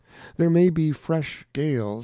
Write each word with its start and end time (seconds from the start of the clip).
There 0.37 0.49
may 0.49 0.71
be 0.71 0.93
fresh 0.93 1.45
Gales. 1.53 1.99